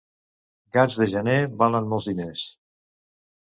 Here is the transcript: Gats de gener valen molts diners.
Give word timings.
Gats 0.77 0.97
de 1.03 1.07
gener 1.11 1.37
valen 1.61 1.93
molts 1.95 2.11
diners. 2.13 2.51